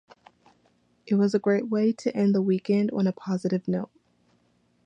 [1.05, 3.91] It was a great way to end the weekend on a positive note.